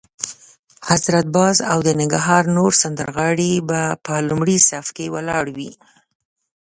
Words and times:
حضرت 0.89 1.25
باز 1.35 1.57
او 1.71 1.77
د 1.87 1.89
ننګرهار 1.99 2.43
نور 2.57 2.71
سندرغاړي 2.81 3.53
به 3.69 3.81
په 4.05 4.13
لومړي 4.29 4.57
صف 4.69 4.87
کې 4.95 5.05
ولاړ 5.15 5.45
وي. 5.57 5.71